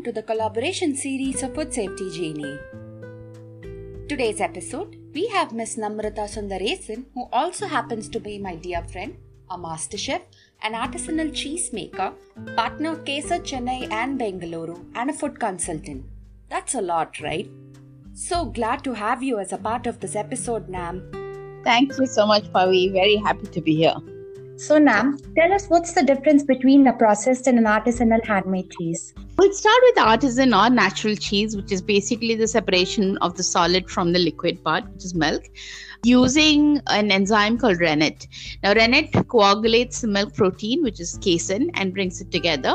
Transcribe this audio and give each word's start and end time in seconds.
welcome 0.00 0.14
to 0.14 0.20
the 0.20 0.26
collaboration 0.26 0.94
series 0.96 1.42
of 1.42 1.54
Food 1.54 1.74
Safety 1.74 2.10
Genie. 2.10 2.58
Today's 4.08 4.40
episode, 4.40 4.96
we 5.12 5.26
have 5.28 5.52
Miss 5.52 5.76
Namrata 5.76 6.26
Sundaresan, 6.34 7.04
who 7.12 7.26
also 7.32 7.66
happens 7.66 8.08
to 8.08 8.18
be 8.18 8.38
my 8.38 8.56
dear 8.56 8.82
friend, 8.84 9.18
a 9.50 9.58
master 9.58 9.98
chef, 9.98 10.22
an 10.62 10.72
artisanal 10.72 11.34
cheese 11.34 11.70
maker, 11.74 12.12
partner 12.56 12.92
of 12.92 13.04
Kase 13.04 13.40
Chennai 13.50 13.92
and 13.92 14.18
Bengaluru, 14.18 14.78
and 14.94 15.10
a 15.10 15.12
food 15.12 15.38
consultant. 15.38 16.06
That's 16.48 16.74
a 16.74 16.80
lot, 16.80 17.20
right? 17.20 17.50
So 18.14 18.46
glad 18.46 18.82
to 18.84 18.94
have 18.94 19.22
you 19.22 19.38
as 19.38 19.52
a 19.52 19.58
part 19.58 19.86
of 19.86 20.00
this 20.00 20.16
episode, 20.16 20.70
Nam. 20.70 21.02
Thank 21.62 21.98
you 21.98 22.06
so 22.06 22.26
much, 22.26 22.44
Pavi. 22.44 22.90
Very 22.90 23.16
happy 23.16 23.48
to 23.48 23.60
be 23.60 23.76
here. 23.76 24.00
So, 24.60 24.76
Nam, 24.76 25.18
tell 25.38 25.54
us 25.54 25.68
what's 25.68 25.94
the 25.94 26.02
difference 26.02 26.42
between 26.42 26.86
a 26.86 26.92
processed 26.92 27.46
and 27.46 27.58
an 27.58 27.64
artisanal 27.64 28.22
handmade 28.26 28.70
cheese? 28.72 29.14
We'll 29.38 29.54
start 29.54 29.78
with 29.84 29.98
artisan 29.98 30.52
or 30.52 30.68
natural 30.68 31.16
cheese, 31.16 31.56
which 31.56 31.72
is 31.72 31.80
basically 31.80 32.34
the 32.34 32.46
separation 32.46 33.16
of 33.22 33.38
the 33.38 33.42
solid 33.42 33.88
from 33.88 34.12
the 34.12 34.18
liquid 34.18 34.62
part, 34.62 34.84
which 34.92 35.06
is 35.06 35.14
milk, 35.14 35.44
using 36.04 36.78
an 36.88 37.10
enzyme 37.10 37.56
called 37.56 37.80
rennet. 37.80 38.28
Now, 38.62 38.74
rennet 38.74 39.10
coagulates 39.28 40.02
the 40.02 40.08
milk 40.08 40.34
protein, 40.34 40.82
which 40.82 41.00
is 41.00 41.16
casein, 41.22 41.70
and 41.72 41.94
brings 41.94 42.20
it 42.20 42.30
together. 42.30 42.74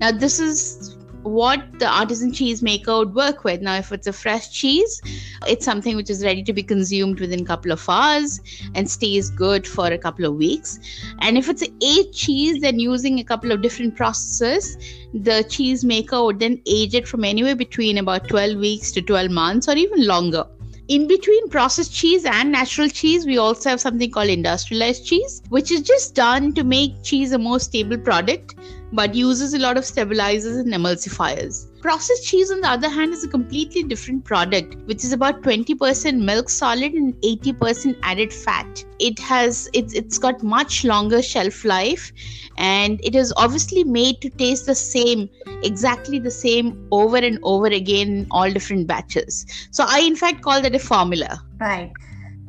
Now, 0.00 0.12
this 0.12 0.38
is 0.38 0.95
what 1.26 1.78
the 1.80 1.86
artisan 1.86 2.32
cheese 2.32 2.62
maker 2.62 2.98
would 2.98 3.14
work 3.14 3.42
with. 3.42 3.60
Now, 3.60 3.76
if 3.76 3.90
it's 3.90 4.06
a 4.06 4.12
fresh 4.12 4.50
cheese, 4.50 5.00
it's 5.46 5.64
something 5.64 5.96
which 5.96 6.08
is 6.08 6.24
ready 6.24 6.42
to 6.44 6.52
be 6.52 6.62
consumed 6.62 7.20
within 7.20 7.40
a 7.40 7.44
couple 7.44 7.72
of 7.72 7.84
hours 7.88 8.40
and 8.74 8.88
stays 8.88 9.30
good 9.30 9.66
for 9.66 9.88
a 9.88 9.98
couple 9.98 10.24
of 10.24 10.34
weeks. 10.34 10.78
And 11.20 11.36
if 11.36 11.48
it's 11.48 11.62
an 11.62 11.76
aged 11.82 12.14
cheese, 12.14 12.60
then 12.60 12.78
using 12.78 13.18
a 13.18 13.24
couple 13.24 13.50
of 13.50 13.60
different 13.60 13.96
processes, 13.96 14.76
the 15.12 15.44
cheese 15.48 15.84
maker 15.84 16.22
would 16.22 16.38
then 16.38 16.62
age 16.66 16.94
it 16.94 17.08
from 17.08 17.24
anywhere 17.24 17.56
between 17.56 17.98
about 17.98 18.28
12 18.28 18.56
weeks 18.56 18.92
to 18.92 19.02
12 19.02 19.30
months 19.30 19.68
or 19.68 19.76
even 19.76 20.06
longer. 20.06 20.46
In 20.88 21.08
between 21.08 21.48
processed 21.48 21.92
cheese 21.92 22.24
and 22.24 22.52
natural 22.52 22.88
cheese, 22.88 23.26
we 23.26 23.38
also 23.38 23.70
have 23.70 23.80
something 23.80 24.08
called 24.08 24.28
industrialized 24.28 25.04
cheese, 25.04 25.42
which 25.48 25.72
is 25.72 25.82
just 25.82 26.14
done 26.14 26.52
to 26.52 26.62
make 26.62 27.02
cheese 27.02 27.32
a 27.32 27.38
more 27.38 27.58
stable 27.58 27.98
product 27.98 28.54
but 28.92 29.14
uses 29.14 29.54
a 29.54 29.58
lot 29.58 29.76
of 29.76 29.84
stabilizers 29.84 30.56
and 30.56 30.72
emulsifiers. 30.72 31.66
Processed 31.80 32.26
cheese, 32.26 32.50
on 32.50 32.60
the 32.60 32.68
other 32.68 32.88
hand, 32.88 33.12
is 33.12 33.24
a 33.24 33.28
completely 33.28 33.82
different 33.82 34.24
product, 34.24 34.76
which 34.86 35.04
is 35.04 35.12
about 35.12 35.42
20% 35.42 36.18
milk 36.20 36.48
solid 36.48 36.92
and 36.92 37.14
80% 37.22 37.96
added 38.02 38.32
fat. 38.32 38.84
It 38.98 39.18
has 39.18 39.68
it's 39.72 39.94
it's 39.94 40.18
got 40.18 40.42
much 40.42 40.84
longer 40.84 41.22
shelf 41.22 41.64
life, 41.64 42.12
and 42.56 43.00
it 43.04 43.14
is 43.14 43.32
obviously 43.36 43.84
made 43.84 44.20
to 44.22 44.30
taste 44.30 44.66
the 44.66 44.74
same, 44.74 45.28
exactly 45.62 46.18
the 46.18 46.30
same 46.30 46.88
over 46.90 47.16
and 47.16 47.38
over 47.42 47.66
again 47.66 48.08
in 48.08 48.26
all 48.30 48.50
different 48.50 48.86
batches. 48.86 49.46
So 49.70 49.84
I 49.86 50.00
in 50.00 50.16
fact 50.16 50.42
call 50.42 50.60
that 50.62 50.74
a 50.74 50.78
formula. 50.78 51.42
Right. 51.60 51.92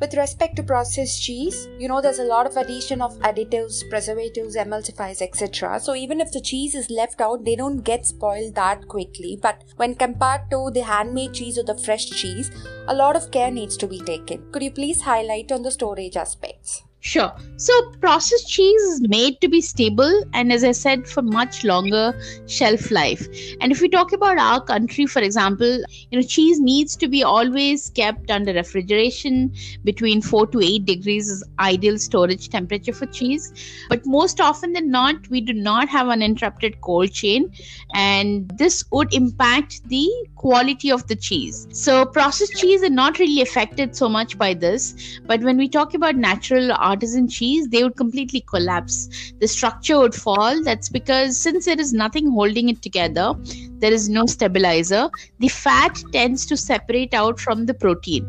With 0.00 0.14
respect 0.14 0.54
to 0.56 0.62
processed 0.62 1.20
cheese, 1.20 1.66
you 1.76 1.88
know 1.88 2.00
there's 2.00 2.20
a 2.20 2.24
lot 2.24 2.46
of 2.46 2.56
addition 2.56 3.02
of 3.02 3.18
additives, 3.18 3.82
preservatives, 3.90 4.54
emulsifiers, 4.54 5.20
etc. 5.20 5.80
So 5.80 5.96
even 5.96 6.20
if 6.20 6.30
the 6.30 6.40
cheese 6.40 6.76
is 6.76 6.88
left 6.88 7.20
out, 7.20 7.44
they 7.44 7.56
don't 7.56 7.82
get 7.82 8.06
spoiled 8.06 8.54
that 8.54 8.86
quickly. 8.86 9.36
But 9.42 9.64
when 9.74 9.96
compared 9.96 10.50
to 10.52 10.70
the 10.72 10.84
handmade 10.84 11.34
cheese 11.34 11.58
or 11.58 11.64
the 11.64 11.76
fresh 11.76 12.06
cheese, 12.10 12.52
a 12.86 12.94
lot 12.94 13.16
of 13.16 13.32
care 13.32 13.50
needs 13.50 13.76
to 13.78 13.88
be 13.88 13.98
taken. 14.00 14.52
Could 14.52 14.62
you 14.62 14.70
please 14.70 15.00
highlight 15.02 15.50
on 15.50 15.62
the 15.62 15.72
storage 15.72 16.16
aspects? 16.16 16.84
Sure. 17.00 17.32
So 17.56 17.72
processed 18.00 18.48
cheese 18.48 18.82
is 18.82 19.00
made 19.08 19.40
to 19.40 19.48
be 19.48 19.60
stable 19.60 20.24
and 20.34 20.52
as 20.52 20.64
I 20.64 20.72
said 20.72 21.06
for 21.06 21.22
much 21.22 21.62
longer 21.64 22.12
shelf 22.46 22.90
life. 22.90 23.26
And 23.60 23.70
if 23.70 23.80
we 23.80 23.88
talk 23.88 24.12
about 24.12 24.36
our 24.36 24.60
country 24.60 25.06
for 25.06 25.20
example, 25.22 25.82
you 26.10 26.18
know 26.18 26.22
cheese 26.22 26.60
needs 26.60 26.96
to 26.96 27.08
be 27.08 27.22
always 27.22 27.90
kept 27.90 28.30
under 28.32 28.52
refrigeration 28.52 29.52
between 29.84 30.20
4 30.20 30.48
to 30.48 30.60
8 30.60 30.86
degrees 30.86 31.28
is 31.28 31.44
ideal 31.60 31.98
storage 31.98 32.48
temperature 32.48 32.92
for 32.92 33.06
cheese. 33.06 33.52
But 33.88 34.04
most 34.04 34.40
often 34.40 34.72
than 34.72 34.90
not 34.90 35.28
we 35.28 35.40
do 35.40 35.52
not 35.52 35.88
have 35.88 36.08
uninterrupted 36.08 36.80
cold 36.80 37.12
chain 37.12 37.52
and 37.94 38.50
this 38.56 38.84
would 38.90 39.14
impact 39.14 39.88
the 39.88 40.08
quality 40.34 40.90
of 40.90 41.06
the 41.06 41.16
cheese. 41.16 41.68
So 41.70 42.04
processed 42.06 42.56
cheese 42.56 42.82
are 42.82 42.90
not 42.90 43.18
really 43.20 43.40
affected 43.40 43.94
so 43.94 44.08
much 44.08 44.36
by 44.36 44.54
this, 44.54 45.20
but 45.26 45.40
when 45.42 45.56
we 45.56 45.68
talk 45.68 45.94
about 45.94 46.16
natural 46.16 46.72
artisan 46.88 47.28
cheese, 47.28 47.68
they 47.68 47.82
would 47.82 47.96
completely 47.96 48.40
collapse. 48.40 49.32
The 49.40 49.48
structure 49.48 49.98
would 49.98 50.14
fall. 50.14 50.62
That's 50.62 50.88
because 50.88 51.36
since 51.38 51.66
there 51.66 51.80
is 51.80 51.92
nothing 51.92 52.30
holding 52.30 52.68
it 52.68 52.82
together, 52.82 53.34
there 53.78 53.92
is 53.92 54.08
no 54.08 54.26
stabilizer, 54.26 55.08
the 55.38 55.48
fat 55.48 56.02
tends 56.12 56.44
to 56.46 56.56
separate 56.56 57.14
out 57.14 57.38
from 57.38 57.66
the 57.66 57.74
protein. 57.74 58.26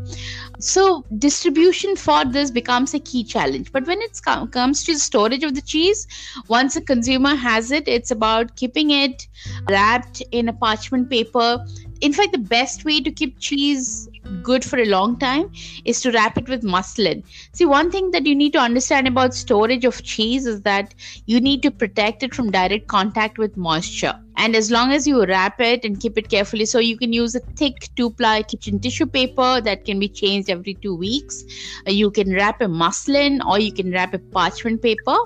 So, 0.59 1.06
distribution 1.18 1.96
for 1.96 2.25
this 2.25 2.52
becomes 2.52 2.94
a 2.94 3.00
key 3.00 3.24
challenge. 3.24 3.72
But 3.72 3.88
when 3.88 4.02
it 4.02 4.20
com- 4.24 4.50
comes 4.50 4.84
to 4.84 4.94
the 4.94 5.00
storage 5.00 5.44
of 5.44 5.56
the 5.56 5.62
cheese, 5.62 6.06
once 6.47 6.76
a 6.76 6.81
consumer 6.81 7.36
has 7.36 7.72
it, 7.72 7.88
it's 7.88 8.12
about 8.12 8.56
keeping 8.56 8.91
it 8.91 9.28
wrapped 9.70 10.22
in 10.31 10.50
a 10.50 10.53
parchment 10.53 11.09
paper 11.09 11.66
in 12.02 12.14
fact, 12.14 12.31
the 12.31 12.38
best 12.38 12.86
way 12.86 13.02
to 13.02 13.12
keep 13.12 13.40
cheese 13.40 14.08
good 14.44 14.63
for 14.63 14.79
a 14.79 14.85
long 14.85 15.17
time 15.19 15.51
is 15.85 16.01
to 16.01 16.12
wrap 16.12 16.38
it 16.38 16.47
with 16.47 16.63
muslin. 16.63 17.23
See, 17.53 17.66
one 17.66 17.91
thing 17.91 18.12
that 18.12 18.25
you 18.25 18.35
need 18.35 18.53
to 18.53 18.59
understand 18.59 19.07
about 19.07 19.34
storage 19.34 19.85
of 19.85 20.03
cheese 20.03 20.45
is 20.45 20.62
that 20.62 20.94
you 21.25 21.40
need 21.40 21.62
to 21.63 21.72
protect 21.72 22.23
it 22.23 22.34
from 22.34 22.51
direct 22.51 22.88
contact 22.88 23.38
with 23.38 23.57
moisture. 23.57 24.13
And 24.38 24.56
as 24.56 24.72
long 24.72 24.91
as 24.91 25.06
you 25.06 25.25
wrap 25.25 25.59
it 25.59 25.84
and 25.84 26.00
keep 26.00 26.17
it 26.17 26.29
carefully, 26.29 26.66
so 26.66 26.79
you 26.79 26.97
can 26.97 27.12
use 27.12 27.35
a 27.35 27.41
thick 27.57 27.90
two 27.95 28.09
ply 28.12 28.44
kitchen 28.44 28.79
tissue 28.79 29.06
paper 29.06 29.59
that 29.62 29.84
can 29.85 30.00
be 30.00 30.07
changed 30.07 30.50
every 30.50 30.75
two 30.75 30.96
weeks. 30.96 31.44
Uh, 31.88 31.91
you 31.91 32.09
can 32.09 32.34
wrap 32.34 32.61
a 32.61 32.67
muslin 32.67 33.41
or 33.41 33.59
you 33.59 33.73
can 33.73 33.91
wrap 33.91 34.13
a 34.13 34.19
parchment 34.19 34.81
paper. 34.81 35.17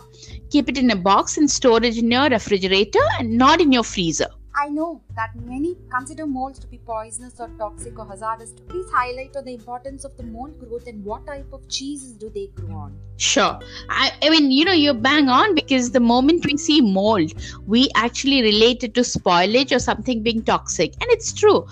Keep 0.49 0.69
it 0.69 0.77
in 0.77 0.89
a 0.91 0.95
box 0.95 1.37
and 1.37 1.49
storage 1.49 1.97
in 1.97 2.09
your 2.09 2.29
refrigerator 2.29 3.05
and 3.19 3.37
not 3.37 3.61
in 3.61 3.71
your 3.71 3.83
freezer. 3.83 4.27
I 4.63 4.69
know 4.69 5.01
that 5.17 5.35
many 5.35 5.75
consider 5.91 6.25
molds 6.25 6.57
to 6.59 6.67
be 6.67 6.77
poisonous 6.77 7.41
or 7.41 7.49
toxic 7.57 7.99
or 7.99 8.05
hazardous. 8.05 8.51
Please 8.69 8.89
highlight 8.93 9.35
on 9.35 9.43
the 9.43 9.53
importance 9.53 10.05
of 10.05 10.15
the 10.15 10.23
mold 10.23 10.57
growth 10.57 10.87
and 10.87 11.03
what 11.03 11.27
type 11.27 11.51
of 11.51 11.67
cheeses 11.67 12.13
do 12.13 12.29
they 12.29 12.47
grow 12.55 12.75
on. 12.75 12.97
Sure. 13.17 13.59
I, 13.89 14.11
I 14.21 14.29
mean, 14.29 14.51
you 14.51 14.65
know, 14.65 14.71
you're 14.71 14.93
bang 14.93 15.27
on 15.29 15.53
because 15.53 15.91
the 15.91 15.99
moment 15.99 16.45
we 16.45 16.57
see 16.57 16.81
mold, 16.81 17.33
we 17.67 17.89
actually 17.95 18.41
relate 18.41 18.83
it 18.83 18.93
to 18.95 19.01
spoilage 19.01 19.75
or 19.75 19.79
something 19.79 20.23
being 20.23 20.41
toxic. 20.43 20.93
And 21.01 21.11
it's 21.11 21.33
true. 21.33 21.67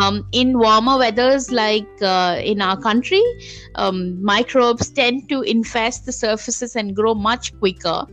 Um, 0.00 0.26
in 0.32 0.58
warmer 0.58 0.98
weathers 0.98 1.50
like 1.50 1.88
uh, 2.02 2.40
in 2.42 2.60
our 2.60 2.76
country, 2.76 3.22
um, 3.76 4.22
microbes 4.22 4.90
tend 4.90 5.28
to 5.28 5.42
infest 5.42 6.06
the 6.06 6.12
surfaces 6.12 6.76
and 6.76 6.94
grow 6.94 7.14
much 7.14 7.58
quicker. 7.58 8.04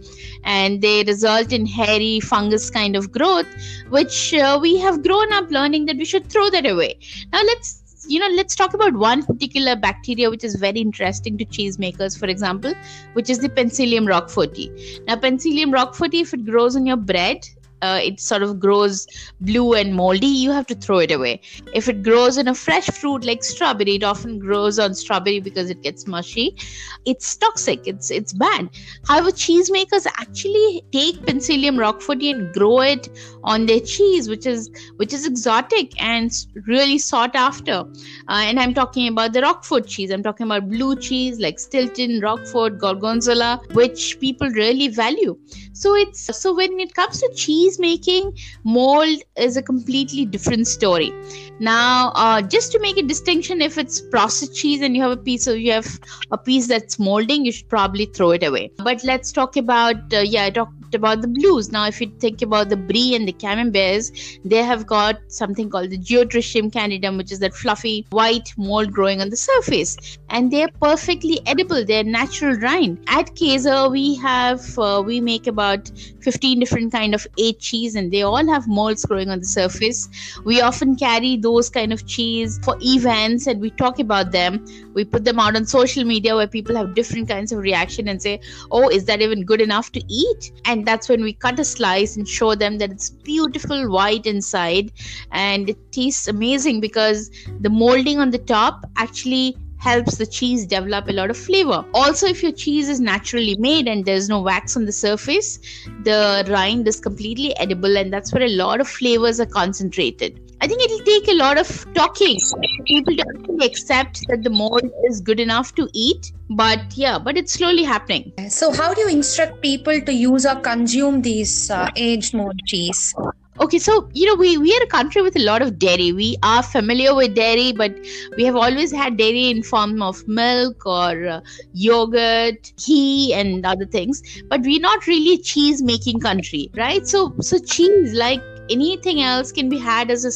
And 0.44 0.82
they 0.82 1.04
result 1.04 1.52
in 1.52 1.66
hairy 1.66 2.20
fungus 2.22 2.70
kind 2.70 2.96
of 2.96 3.12
growth, 3.12 3.48
which 3.90 4.19
uh, 4.34 4.60
we 4.62 4.78
have 4.78 5.04
grown 5.04 5.32
up 5.34 5.50
learning 5.50 5.86
that 5.88 5.98
we 5.98 6.06
should 6.06 6.28
throw 6.30 6.50
that 6.50 6.66
away. 6.66 6.98
Now, 7.34 7.44
let's 7.44 7.80
you 8.08 8.20
know 8.20 8.30
let's 8.36 8.56
talk 8.56 8.74
about 8.74 8.94
one 8.94 9.24
particular 9.24 9.76
bacteria 9.76 10.30
which 10.30 10.44
is 10.44 10.56
very 10.56 10.80
interesting 10.80 11.38
to 11.38 11.46
cheesemakers 11.46 12.18
for 12.18 12.28
example 12.28 12.74
which 13.14 13.30
is 13.30 13.40
the 13.40 13.50
penicillium 13.50 14.06
roqueforti 14.06 14.68
now 15.06 15.18
penicillium 15.18 15.72
roqueforti 15.72 16.22
if 16.22 16.34
it 16.34 16.46
grows 16.46 16.78
on 16.78 16.86
your 16.86 16.98
bread 17.12 17.48
uh, 17.82 18.00
it 18.02 18.20
sort 18.20 18.44
of 18.44 18.60
grows 18.60 19.08
blue 19.42 19.74
and 19.74 19.96
moldy, 19.96 20.28
you 20.28 20.52
have 20.52 20.68
to 20.68 20.76
throw 20.76 21.00
it 21.00 21.12
away. 21.12 21.42
If 21.74 21.88
it 21.88 22.04
grows 22.04 22.38
in 22.38 22.48
a 22.48 22.56
fresh 22.56 22.88
fruit 22.88 23.26
like 23.26 23.44
strawberry, 23.44 23.96
it 23.96 24.04
often 24.04 24.40
grows 24.40 24.80
on 24.80 24.94
strawberry 24.94 25.40
because 25.40 25.70
it 25.70 25.82
gets 25.82 26.08
mushy. 26.08 26.56
It's 27.06 27.36
toxic. 27.38 27.88
It's 27.88 28.12
it's 28.12 28.34
bad. 28.34 28.70
However, 29.08 29.32
cheesemakers 29.32 30.06
actually 30.18 30.84
take 30.92 31.26
Penicillium 31.26 31.78
roqueforti 31.78 32.34
and 32.34 32.54
grow 32.54 32.82
it 32.82 33.10
on 33.44 33.66
their 33.66 33.80
cheese, 33.80 34.28
which 34.28 34.46
is 34.46 34.70
which 34.98 35.14
is 35.14 35.26
exotic 35.26 36.00
and 36.02 36.32
really 36.68 36.98
sought 36.98 37.36
after. 37.36 37.86
Uh, 38.28 38.44
and 38.50 38.60
I'm 38.60 38.74
talking 38.74 39.08
about 39.08 39.34
the 39.34 39.42
Roquefort 39.42 39.88
cheese. 39.88 40.12
I'm 40.12 40.24
talking 40.24 40.46
about 40.46 40.70
blue 40.70 40.96
cheese 40.96 41.40
like 41.40 41.60
Stilton, 41.60 42.20
Roquefort, 42.22 42.78
Gorgonzola, 42.78 43.62
which 43.72 44.20
people 44.20 44.50
really 44.50 44.90
value. 44.90 45.38
So 45.74 45.96
it's 45.96 46.38
so 46.38 46.54
when 46.54 46.80
it 46.80 46.94
comes 46.94 47.20
to 47.22 47.32
cheese 47.36 47.69
cheese 47.69 47.69
making, 47.78 48.36
mold 48.64 49.20
is 49.36 49.58
a 49.58 49.62
completely 49.62 50.26
different 50.26 50.66
story. 50.68 51.12
Now, 51.60 52.12
uh, 52.16 52.42
just 52.42 52.72
to 52.72 52.80
make 52.80 52.98
a 52.98 53.04
distinction, 53.04 53.62
if 53.62 53.78
it's 53.78 54.00
processed 54.00 54.56
cheese 54.56 54.82
and 54.82 54.96
you 54.96 55.04
have 55.04 55.12
a 55.12 55.18
piece 55.18 55.46
of 55.46 55.60
you 55.60 55.74
have 55.74 56.00
a 56.32 56.38
piece 56.38 56.68
that's 56.68 56.98
molding, 56.98 57.46
you 57.46 57.52
should 57.52 57.68
probably 57.68 58.06
throw 58.06 58.32
it 58.32 58.44
away. 58.44 58.72
But 58.78 59.04
let's 59.04 59.32
talk 59.32 59.58
about 59.58 60.14
uh, 60.14 60.20
yeah, 60.20 60.46
I 60.46 60.50
talked 60.52 60.79
about 60.96 61.22
the 61.22 61.28
blues. 61.28 61.72
Now, 61.72 61.88
if 61.88 62.00
you 62.02 62.12
think 62.20 62.42
about 62.42 62.70
the 62.70 62.78
brie 62.78 63.16
and 63.16 63.28
the 63.28 63.34
camemberts, 63.34 64.12
they 64.46 64.64
have 64.64 64.86
got 64.86 65.20
something 65.28 65.70
called 65.70 65.90
the 65.90 65.98
Geotrichum 65.98 66.72
candidum, 66.72 67.18
which 67.18 67.32
is 67.32 67.40
that 67.40 67.54
fluffy 67.54 68.06
white 68.10 68.54
mold 68.58 68.92
growing 68.92 69.22
on 69.22 69.30
the 69.30 69.38
surface, 69.38 70.18
and 70.30 70.52
they're 70.52 70.70
perfectly 70.82 71.40
edible. 71.46 71.86
They're 71.86 72.04
natural 72.04 72.56
rind. 72.58 73.00
At 73.08 73.36
Kase, 73.36 73.68
we 73.90 74.16
have 74.16 74.78
uh, 74.78 75.04
we 75.06 75.22
make 75.22 75.48
about 75.48 75.92
15 76.22 76.60
different 76.60 76.92
kind 76.92 77.16
of 77.16 77.26
eight 77.38 77.60
cheese 77.60 77.96
and 77.96 78.12
they 78.12 78.22
all 78.22 78.46
have 78.48 78.68
molds 78.68 79.06
growing 79.06 79.30
on 79.30 79.40
the 79.40 79.46
surface 79.46 80.10
we 80.46 80.62
often 80.62 80.96
carry 80.96 81.38
those 81.38 81.70
kind 81.70 81.94
of 81.94 82.06
cheese 82.06 82.60
for 82.64 82.78
events 82.82 83.48
and 83.48 83.62
we 83.62 83.70
talk 83.72 84.00
about 84.00 84.32
them 84.32 84.64
we 84.94 85.06
put 85.06 85.24
them 85.24 85.40
out 85.40 85.56
on 85.56 85.66
social 85.66 86.04
media 86.04 86.36
where 86.36 86.48
people 86.48 86.76
have 86.76 86.94
different 86.94 87.28
kinds 87.28 87.52
of 87.52 87.60
reaction 87.60 88.08
and 88.08 88.22
say 88.22 88.40
oh 88.72 88.90
is 88.90 89.06
that 89.06 89.22
even 89.22 89.44
good 89.44 89.62
enough 89.62 89.92
to 89.92 90.02
eat 90.08 90.52
and 90.66 90.79
that's 90.86 91.10
when 91.10 91.22
we 91.22 91.34
cut 91.34 91.60
a 91.60 91.66
slice 91.66 92.16
and 92.18 92.28
show 92.28 92.56
them 92.56 92.78
that 92.78 92.92
it's 92.92 93.10
beautiful 93.10 93.90
white 93.90 94.26
inside 94.26 94.92
and 95.32 95.70
it 95.70 95.92
tastes 95.92 96.28
amazing 96.28 96.80
because 96.80 97.30
the 97.62 97.70
molding 97.70 98.20
on 98.20 98.30
the 98.32 98.38
top 98.38 98.86
actually 98.98 99.58
helps 99.80 100.18
the 100.18 100.26
cheese 100.26 100.66
develop 100.66 101.08
a 101.08 101.14
lot 101.14 101.30
of 101.30 101.38
flavor. 101.38 101.86
Also, 101.94 102.28
if 102.28 102.44
your 102.44 102.52
cheese 102.52 102.90
is 102.90 103.00
naturally 103.00 103.56
made 103.58 103.88
and 103.88 104.06
there's 104.06 104.28
no 104.28 104.42
wax 104.42 104.76
on 104.76 104.86
the 104.86 104.92
surface, 104.92 105.58
the 106.04 106.46
rind 106.50 106.88
is 106.88 107.00
completely 107.00 107.56
edible, 107.58 107.98
and 107.98 108.12
that's 108.12 108.34
where 108.34 108.44
a 108.44 108.50
lot 108.50 108.82
of 108.82 108.88
flavors 108.88 109.40
are 109.40 109.46
concentrated. 109.46 110.49
Think 110.70 110.84
it'll 110.84 111.00
take 111.00 111.28
a 111.30 111.34
lot 111.34 111.58
of 111.58 111.68
talking 111.96 112.38
people 112.86 113.16
don't 113.16 113.64
accept 113.64 114.22
that 114.28 114.44
the 114.44 114.52
mold 114.52 114.92
is 115.10 115.20
good 115.20 115.40
enough 115.40 115.74
to 115.76 115.90
eat. 115.94 116.32
But 116.50 116.96
yeah, 116.96 117.18
but 117.18 117.38
it's 117.38 117.54
slowly 117.54 117.84
happening. 117.84 118.32
So, 118.50 118.72
how 118.72 118.94
do 118.94 119.02
you 119.02 119.10
instruct 119.10 119.62
people 119.62 120.00
to 120.02 120.14
use 120.14 120.46
or 120.46 120.56
consume 120.56 121.22
these 121.22 121.72
uh, 121.72 121.90
aged 121.96 122.34
mold 122.34 122.60
cheese? 122.66 123.16
okay 123.62 123.78
so 123.78 124.10
you 124.14 124.26
know 124.26 124.36
we 124.36 124.58
we 124.58 124.74
are 124.74 124.84
a 124.84 124.88
country 124.88 125.22
with 125.22 125.36
a 125.36 125.44
lot 125.44 125.62
of 125.62 125.78
dairy 125.78 126.14
we 126.14 126.38
are 126.44 126.64
familiar 126.64 127.14
with 127.14 127.36
dairy 127.36 127.74
but 127.74 127.94
we 128.38 128.46
have 128.46 128.56
always 128.56 128.90
had 128.90 129.18
dairy 129.18 129.50
in 129.50 129.62
form 129.62 130.02
of 130.02 130.26
milk 130.30 130.86
or 130.86 131.28
uh, 131.28 131.42
yogurt 131.74 132.72
ghee 132.78 133.34
and 133.34 133.66
other 133.66 133.86
things 133.86 134.24
but 134.48 134.62
we're 134.62 134.80
not 134.80 135.06
really 135.08 135.34
a 135.34 135.38
cheese 135.40 135.84
making 135.84 136.22
country 136.22 136.72
right 136.78 137.06
so 137.06 137.36
so 137.42 137.60
cheese 137.60 138.14
like 138.14 138.42
anything 138.70 139.22
else 139.22 139.52
can 139.52 139.68
be 139.68 139.78
had 139.78 140.10
as 140.10 140.24
a 140.24 140.32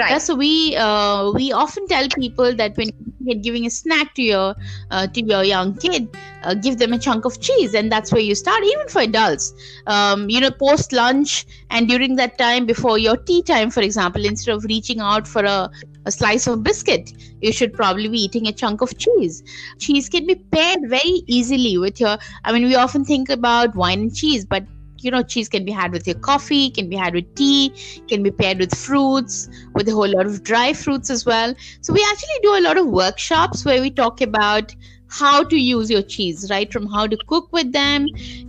Right. 0.00 0.10
Yeah, 0.12 0.18
so 0.18 0.34
we 0.36 0.76
uh, 0.76 1.32
we 1.34 1.52
often 1.52 1.86
tell 1.88 2.08
people 2.10 2.54
that 2.56 2.76
when 2.76 2.88
you're 3.20 3.42
giving 3.42 3.66
a 3.66 3.70
snack 3.70 4.14
to 4.14 4.22
your 4.22 4.54
uh, 4.90 5.06
to 5.08 5.22
your 5.24 5.44
young 5.44 5.76
kid, 5.76 6.08
uh, 6.42 6.54
give 6.54 6.78
them 6.78 6.92
a 6.92 6.98
chunk 6.98 7.24
of 7.26 7.40
cheese, 7.40 7.74
and 7.74 7.92
that's 7.92 8.12
where 8.12 8.22
you 8.22 8.34
start. 8.34 8.62
Even 8.64 8.88
for 8.88 9.02
adults, 9.02 9.52
um, 9.86 10.28
you 10.30 10.40
know, 10.40 10.50
post 10.50 10.92
lunch 10.92 11.46
and 11.70 11.88
during 11.88 12.16
that 12.16 12.38
time 12.38 12.66
before 12.66 12.98
your 12.98 13.16
tea 13.16 13.42
time, 13.42 13.70
for 13.70 13.80
example, 13.82 14.24
instead 14.24 14.54
of 14.54 14.64
reaching 14.64 15.00
out 15.00 15.26
for 15.28 15.44
a 15.44 15.70
a 16.06 16.12
slice 16.12 16.46
of 16.46 16.62
biscuit, 16.62 17.12
you 17.40 17.52
should 17.52 17.72
probably 17.74 18.08
be 18.08 18.20
eating 18.22 18.46
a 18.48 18.52
chunk 18.52 18.80
of 18.80 18.96
cheese. 18.96 19.42
Cheese 19.78 20.08
can 20.08 20.26
be 20.26 20.36
paired 20.36 20.80
very 20.88 21.22
easily 21.26 21.76
with 21.78 22.00
your. 22.00 22.16
I 22.44 22.52
mean, 22.52 22.64
we 22.64 22.74
often 22.76 23.04
think 23.04 23.28
about 23.28 23.74
wine 23.76 24.00
and 24.00 24.14
cheese, 24.14 24.46
but 24.46 24.64
you 25.04 25.10
know 25.10 25.22
cheese 25.22 25.48
can 25.48 25.64
be 25.64 25.72
had 25.72 25.92
with 25.92 26.06
your 26.06 26.18
coffee 26.18 26.70
can 26.70 26.88
be 26.88 26.96
had 26.96 27.14
with 27.14 27.34
tea 27.34 27.72
can 28.08 28.22
be 28.22 28.30
paired 28.30 28.58
with 28.58 28.74
fruits 28.74 29.48
with 29.74 29.88
a 29.88 29.92
whole 29.92 30.08
lot 30.08 30.26
of 30.26 30.42
dry 30.42 30.72
fruits 30.72 31.10
as 31.10 31.24
well. 31.24 31.54
So 31.80 31.92
we 31.92 32.06
actually 32.10 32.40
do 32.42 32.56
a 32.56 32.62
lot 32.62 32.78
of 32.78 32.86
workshops 32.86 33.64
where 33.64 33.80
we 33.80 33.90
talk 33.90 34.20
about 34.20 34.74
how 35.08 35.42
to 35.42 35.56
use 35.56 35.90
your 35.90 36.02
cheese 36.02 36.48
right? 36.50 36.72
From 36.72 36.86
how 36.86 37.06
to 37.06 37.16
cook 37.26 37.52
with 37.52 37.72
them 37.72 38.06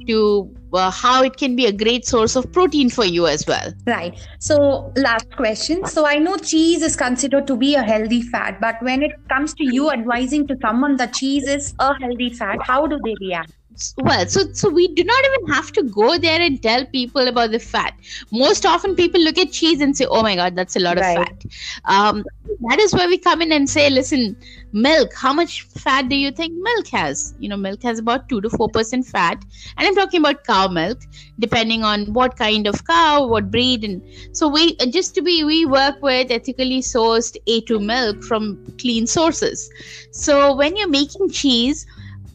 to 0.08 0.56
uh, 0.74 0.92
how 0.92 1.24
it 1.24 1.36
can 1.36 1.56
be 1.56 1.66
a 1.66 1.72
great 1.72 2.06
source 2.06 2.36
of 2.36 2.52
protein 2.52 2.90
for 2.90 3.04
you 3.04 3.28
as 3.28 3.46
well. 3.48 3.74
Right. 3.86 4.18
So 4.40 4.94
last 4.96 5.36
question. 5.36 5.86
So 5.86 6.06
i 6.06 6.16
know 6.18 6.38
cheese 6.38 6.82
is 6.82 6.96
considered 6.96 7.48
to 7.48 7.58
be 7.58 7.76
a 7.76 7.84
healthy 7.84 8.22
fat 8.22 8.60
but 8.62 8.82
when 8.82 9.04
it 9.04 9.12
comes 9.30 9.54
to 9.56 9.64
you 9.64 9.90
advising 9.92 10.48
to 10.48 10.56
someone 10.62 10.96
that 10.98 11.14
cheese 11.14 11.48
is 11.48 11.74
a 11.80 11.94
healthy 12.00 12.30
fat 12.30 12.60
how 12.64 12.86
do 12.88 13.00
they 13.04 13.16
react 13.22 13.52
well 13.98 14.28
so 14.28 14.42
so 14.54 14.70
we 14.70 14.88
do 14.90 15.04
not 15.04 15.26
even 15.26 15.48
have 15.54 15.72
to 15.72 15.84
go 15.84 16.18
there 16.18 16.42
and 16.42 16.62
tell 16.62 16.86
people 16.86 17.28
about 17.28 17.52
the 17.52 17.60
fat. 17.60 17.94
Most 18.32 18.66
often 18.66 18.96
people 18.96 19.22
look 19.22 19.38
at 19.38 19.52
cheese 19.52 19.82
and 19.82 19.96
say 19.96 20.06
oh 20.10 20.22
my 20.22 20.36
god 20.36 20.56
that's 20.56 20.76
a 20.76 20.80
lot 20.80 20.98
right. 20.98 21.18
of 21.18 21.26
fat. 21.26 21.46
Um, 21.86 22.24
that 22.70 22.80
is 22.80 22.94
where 22.94 23.08
we 23.08 23.18
come 23.18 23.42
in 23.42 23.52
and 23.52 23.70
say 23.70 23.90
listen 23.90 24.36
milk 24.74 25.14
how 25.16 25.34
much 25.34 25.64
fat 25.64 26.10
do 26.10 26.16
you 26.16 26.32
think 26.32 26.54
milk 26.62 26.88
has? 26.88 27.34
You 27.40 27.50
know 27.50 27.58
milk 27.58 27.82
has 27.84 28.00
about 28.00 28.28
2 28.30 28.42
to 28.42 28.50
4 28.50 28.70
percent 28.70 29.06
fat. 29.06 29.44
And 29.78 29.88
i'm 29.88 29.96
talking 29.96 30.20
about 30.20 30.44
cow 30.44 30.68
milk 30.68 31.00
depending 31.40 31.84
on 31.84 32.14
what 32.14 32.38
kind 32.38 32.68
of 32.68 32.86
cow 32.86 33.26
what 33.26 33.50
breed. 33.52 33.84
And 33.84 34.02
so 34.34 34.48
we 34.48 34.76
just 34.88 35.16
to 35.16 35.22
be 35.22 35.44
we 35.44 35.66
work 35.66 36.02
with 36.02 36.32
ethically 36.32 36.82
sourced 36.82 37.38
a2 37.48 37.84
milk 37.84 38.24
from 38.24 38.64
clean 38.80 39.08
sources. 39.08 39.70
So 40.12 40.56
when 40.56 40.76
you're 40.76 40.90
making 40.90 41.30
cheese 41.30 41.86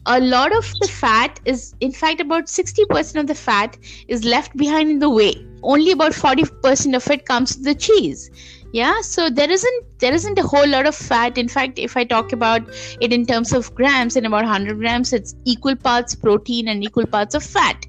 a 0.07 0.19
lot 0.21 0.55
of 0.55 0.73
the 0.79 0.87
fat 0.87 1.39
is 1.45 1.75
in 1.81 1.91
fact 1.91 2.21
about 2.21 2.45
60% 2.45 3.19
of 3.19 3.27
the 3.27 3.35
fat 3.35 3.77
is 4.07 4.23
left 4.23 4.55
behind 4.55 4.89
in 4.89 4.99
the 4.99 5.09
way 5.09 5.33
only 5.63 5.91
about 5.91 6.13
40% 6.13 6.95
of 6.95 7.09
it 7.09 7.25
comes 7.25 7.55
to 7.55 7.61
the 7.63 7.75
cheese. 7.75 8.29
Yeah 8.71 9.01
so 9.01 9.29
there 9.29 9.49
isn't 9.49 9.99
there 9.99 10.13
isn't 10.13 10.39
a 10.39 10.43
whole 10.43 10.67
lot 10.67 10.87
of 10.87 10.95
fat. 10.95 11.37
In 11.37 11.47
fact 11.47 11.79
if 11.79 11.97
i 11.97 12.03
talk 12.03 12.31
about 12.31 12.61
it 13.01 13.11
in 13.11 13.25
terms 13.25 13.51
of 13.53 13.73
grams 13.75 14.15
in 14.15 14.25
about 14.25 14.43
100 14.43 14.77
grams 14.77 15.11
it's 15.13 15.35
equal 15.45 15.75
parts 15.75 16.15
protein 16.15 16.69
and 16.69 16.83
equal 16.83 17.05
parts 17.05 17.35
of 17.35 17.43
fat. 17.43 17.85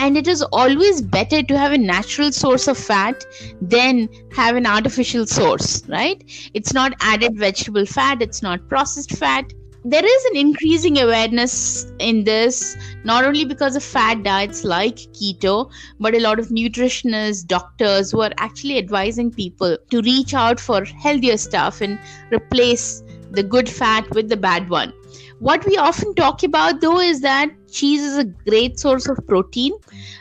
And 0.00 0.16
it 0.16 0.28
is 0.28 0.42
always 0.42 1.00
better 1.02 1.42
to 1.42 1.58
have 1.58 1.72
a 1.72 1.78
natural 1.78 2.30
source 2.30 2.68
of 2.68 2.78
fat 2.78 3.24
than 3.60 4.08
have 4.32 4.56
an 4.56 4.66
artificial 4.66 5.26
source 5.26 5.82
right? 5.88 6.22
It's 6.54 6.72
not 6.72 6.94
added 7.00 7.38
vegetable 7.38 7.86
fat 7.86 8.22
it's 8.22 8.42
not 8.42 8.68
processed 8.68 9.16
fat 9.16 9.52
there 9.84 10.04
is 10.04 10.24
an 10.26 10.36
increasing 10.36 10.98
awareness 10.98 11.86
in 12.00 12.24
this 12.24 12.76
not 13.04 13.24
only 13.24 13.44
because 13.44 13.76
of 13.76 13.82
fat 13.82 14.22
diets 14.24 14.64
like 14.64 14.96
keto 15.18 15.70
but 16.00 16.14
a 16.14 16.20
lot 16.20 16.38
of 16.40 16.48
nutritionists 16.48 17.46
doctors 17.46 18.10
who 18.10 18.20
are 18.20 18.32
actually 18.38 18.76
advising 18.76 19.30
people 19.30 19.76
to 19.90 20.02
reach 20.02 20.34
out 20.34 20.58
for 20.58 20.84
healthier 20.84 21.36
stuff 21.36 21.80
and 21.80 21.98
replace 22.32 23.02
the 23.30 23.42
good 23.42 23.68
fat 23.68 24.08
with 24.14 24.28
the 24.28 24.36
bad 24.36 24.68
one. 24.68 24.92
What 25.38 25.64
we 25.66 25.76
often 25.76 26.14
talk 26.14 26.42
about 26.42 26.80
though 26.80 26.98
is 26.98 27.20
that 27.20 27.50
cheese 27.70 28.02
is 28.02 28.18
a 28.18 28.24
great 28.24 28.80
source 28.80 29.08
of 29.08 29.24
protein 29.28 29.72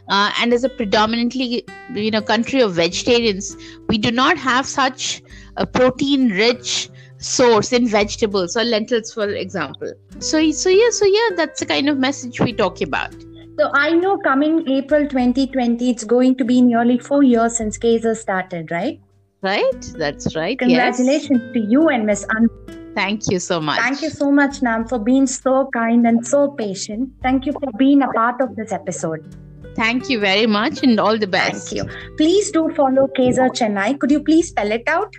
uh, 0.10 0.32
and 0.40 0.54
as 0.54 0.64
a 0.64 0.70
predominantly 0.70 1.66
you 1.96 2.12
know 2.12 2.22
country 2.22 2.62
of 2.62 2.74
vegetarians. 2.74 3.58
We 3.88 3.98
do 3.98 4.12
not 4.12 4.38
have 4.38 4.68
such 4.68 5.24
a 5.56 5.66
protein 5.66 6.30
rich 6.30 6.90
source 7.28 7.72
in 7.78 7.88
vegetables 7.88 8.56
or 8.56 8.64
lentils 8.64 9.14
for 9.14 9.28
example 9.30 9.92
so 10.20 10.52
so 10.52 10.70
yeah 10.70 10.90
so 10.90 11.06
yeah 11.06 11.30
that's 11.36 11.60
the 11.60 11.66
kind 11.66 11.90
of 11.90 11.98
message 11.98 12.40
we 12.40 12.54
talk 12.54 12.82
about 12.82 13.14
so 13.60 13.70
i 13.74 13.92
know 13.92 14.18
coming 14.20 14.58
april 14.78 15.08
2020 15.08 15.90
it's 15.90 16.04
going 16.04 16.36
to 16.36 16.46
be 16.46 16.62
nearly 16.62 16.98
four 16.98 17.24
years 17.24 17.58
since 17.58 17.78
Kase 17.78 18.20
started 18.22 18.72
right 18.72 19.00
right 19.42 19.94
that's 19.98 20.36
right 20.36 20.60
congratulations 20.60 21.42
yes. 21.44 21.54
to 21.54 21.60
you 21.60 21.90
and 21.90 22.06
miss 22.06 22.26
An- 22.36 22.50
thank 22.96 23.30
you 23.32 23.40
so 23.40 23.60
much 23.60 23.80
thank 23.80 24.02
you 24.02 24.10
so 24.10 24.32
much 24.32 24.62
nam 24.62 24.88
for 24.88 25.00
being 25.00 25.28
so 25.28 25.70
kind 25.74 26.08
and 26.08 26.26
so 26.26 26.48
patient 26.52 27.12
thank 27.22 27.46
you 27.46 27.54
for 27.54 27.72
being 27.78 28.02
a 28.02 28.08
part 28.14 28.42
of 28.42 28.56
this 28.56 28.72
episode 28.72 29.38
Thank 29.78 30.10
you 30.10 30.20
very 30.20 30.48
much 30.48 30.82
and 30.82 31.00
all 31.00 31.20
the 31.20 31.28
best. 31.28 31.70
Thank 31.70 31.78
you. 31.78 32.16
Please 32.18 32.50
do 32.50 32.68
follow 32.74 33.08
Kase 33.10 33.38
Chennai. 33.38 34.00
Could 34.00 34.10
you 34.10 34.24
please 34.24 34.48
spell 34.48 34.72
it 34.72 34.88
out? 34.88 35.14